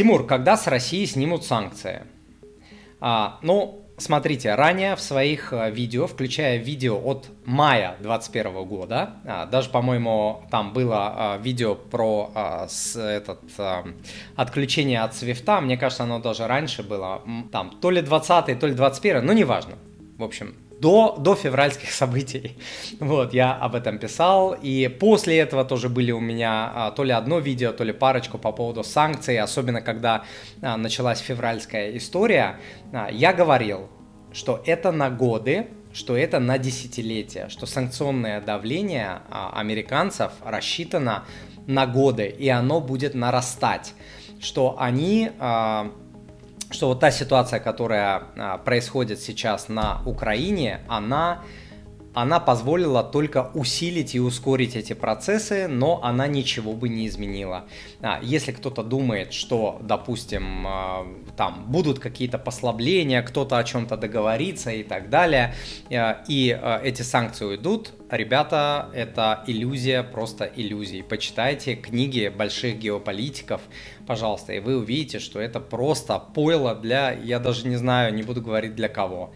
[0.00, 2.04] Тимур, когда с России снимут санкции?
[3.00, 9.44] А, ну, смотрите, ранее в своих э, видео, включая видео от мая 2021 года, а,
[9.44, 13.84] даже, по-моему, там было а, видео про а, с, этот, а,
[14.36, 17.20] отключение от свифта, мне кажется, оно даже раньше было,
[17.52, 19.74] там, то ли 20 то ли 21 ну, неважно.
[20.16, 22.56] В общем, до, до февральских событий.
[22.98, 24.54] Вот, я об этом писал.
[24.54, 28.38] И после этого тоже были у меня а, то ли одно видео, то ли парочку
[28.38, 30.24] по поводу санкций, особенно когда
[30.62, 32.58] а, началась февральская история.
[32.92, 33.88] А, я говорил,
[34.32, 41.24] что это на годы, что это на десятилетия, что санкционное давление а, американцев рассчитано
[41.66, 43.94] на годы, и оно будет нарастать,
[44.40, 45.92] что они а,
[46.70, 51.42] что вот та ситуация, которая а, происходит сейчас на Украине, она
[52.12, 57.66] она позволила только усилить и ускорить эти процессы, но она ничего бы не изменила.
[58.00, 64.72] А, если кто-то думает, что, допустим, а, там будут какие-то послабления, кто-то о чем-то договорится
[64.72, 65.54] и так далее,
[65.90, 71.04] а, и эти санкции уйдут, ребята, это иллюзия, просто иллюзия.
[71.04, 73.60] Почитайте книги больших геополитиков,
[74.06, 78.42] пожалуйста, и вы увидите, что это просто пойло для, я даже не знаю, не буду
[78.42, 79.32] говорить для кого.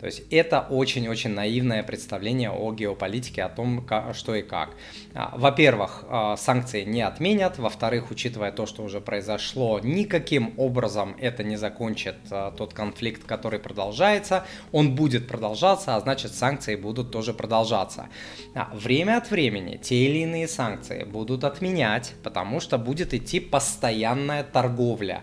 [0.00, 4.70] То есть это очень-очень наивное представление о геополитике, о том, что и как.
[5.14, 7.58] А, во-первых, а, санкции не отменят.
[7.58, 13.58] Во-вторых, учитывая то, что уже произошло, никаким образом это не закончит а, тот конфликт, который
[13.58, 14.44] продолжается.
[14.70, 18.08] Он будет продолжаться, а значит санкции будут тоже продолжаться.
[18.72, 25.22] Время от времени те или иные санкции будут отменять, потому что будет идти постоянная торговля.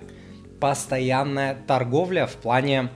[0.59, 2.89] Постоянная торговля в плане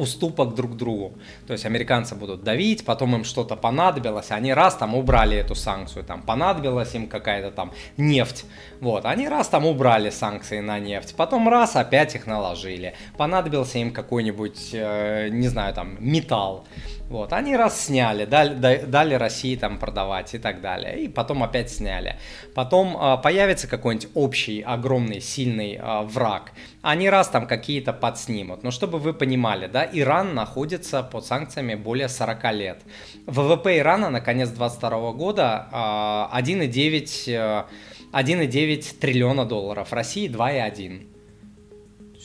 [0.00, 1.18] уступок друг другу.
[1.46, 6.04] То есть американцы будут давить, потом им что-то понадобилось, они раз там убрали эту санкцию,
[6.04, 8.44] там понадобилась им какая-то там нефть,
[8.80, 13.92] вот, они раз там убрали санкции на нефть, потом раз опять их наложили, понадобился им
[13.92, 16.64] какой-нибудь, э, не знаю, там металл,
[17.10, 21.68] вот, они раз сняли, дали, дали России там продавать и так далее, и потом опять
[21.68, 22.16] сняли.
[22.54, 26.52] Потом э, появится какой-нибудь общий, огромный, сильный э, враг,
[26.82, 28.62] они раз там какие-то подснимут.
[28.62, 32.82] Но чтобы вы понимали, да, Иран находится под санкциями более 40 лет.
[33.26, 37.66] ВВП Ирана на конец 2022 года э, 1,9
[38.12, 41.06] 1,9 триллиона долларов, России 2,1.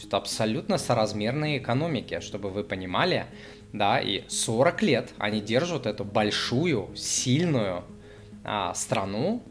[0.04, 3.28] Это абсолютно соразмерные экономики, чтобы вы понимали
[3.72, 7.84] да, и 40 лет они держат эту большую, сильную
[8.44, 9.44] а, страну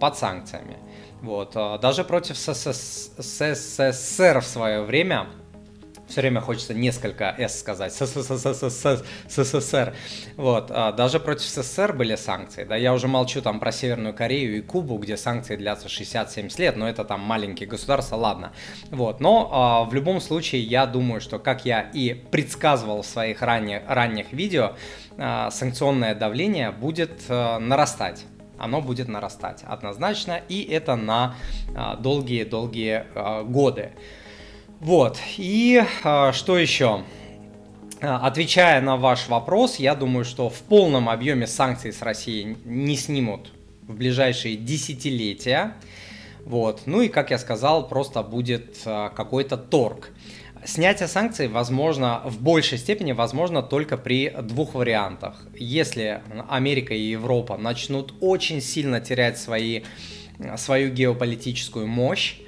[0.00, 0.76] под санкциями.
[1.22, 3.20] Вот, а, даже против СССР
[4.40, 5.28] в свое время
[6.14, 9.94] все время хочется несколько «с» сказать, СССР.
[10.36, 14.58] Вот, а, даже против СССР были санкции, да, я уже молчу там про Северную Корею
[14.58, 18.52] и Кубу, где санкции длятся 60-70 лет, но это там маленькие государства, ладно.
[18.92, 23.42] Вот, но а, в любом случае я думаю, что, как я и предсказывал в своих
[23.42, 24.74] ранних, ранних видео,
[25.18, 28.24] а, санкционное давление будет нарастать
[28.56, 31.34] оно будет нарастать однозначно, и это на
[31.98, 33.04] долгие-долгие
[33.42, 33.90] годы.
[34.84, 37.04] Вот, и а, что еще?
[38.02, 42.94] А, отвечая на ваш вопрос, я думаю, что в полном объеме санкций с Россией не
[42.98, 43.50] снимут
[43.88, 45.72] в ближайшие десятилетия.
[46.44, 46.82] Вот.
[46.84, 50.10] Ну и, как я сказал, просто будет а, какой-то торг.
[50.66, 55.46] Снятие санкций возможно в большей степени возможно только при двух вариантах.
[55.56, 59.84] Если Америка и Европа начнут очень сильно терять свои,
[60.58, 62.43] свою геополитическую мощь, а,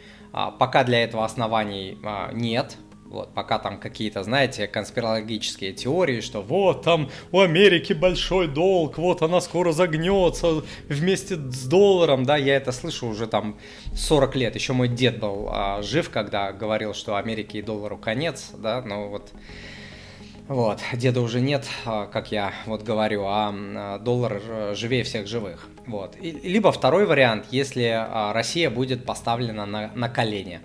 [0.50, 2.76] пока для этого оснований а, нет,
[3.08, 9.22] вот, пока там какие-то, знаете, конспирологические теории, что вот там у Америки большой долг, вот
[9.22, 13.58] она скоро загнется вместе с долларом, да, я это слышу уже там
[13.94, 14.54] 40 лет.
[14.54, 19.08] Еще мой дед был а, жив, когда говорил, что Америке и доллару конец, да, но
[19.08, 19.32] вот
[20.48, 24.40] вот, деда уже нет, а, как я вот говорю, а, а доллар
[24.74, 25.68] живее всех живых.
[25.86, 26.16] Вот.
[26.20, 30.60] И, либо второй вариант, если а, Россия будет поставлена на, на колени.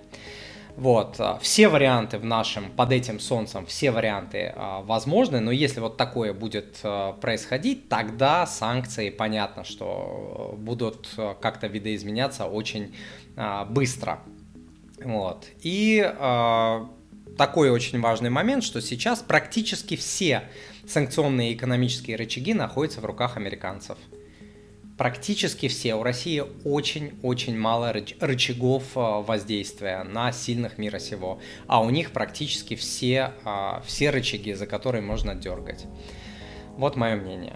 [0.78, 6.34] Вот, все варианты в нашем, под этим солнцем, все варианты возможны, но если вот такое
[6.34, 6.82] будет
[7.20, 11.10] происходить, тогда санкции, понятно, что будут
[11.42, 12.96] как-то видоизменяться очень
[13.70, 14.22] быстро.
[15.04, 16.00] Вот, и
[17.38, 20.44] такой очень важный момент, что сейчас практически все
[20.88, 23.98] санкционные экономические рычаги находятся в руках американцев.
[24.98, 25.96] Практически все.
[25.96, 31.40] У России очень-очень мало рычагов а, воздействия на сильных мира сего.
[31.66, 35.88] А у них практически все, а, все рычаги, за которые можно дергать.
[36.78, 37.56] Вот мое мнение.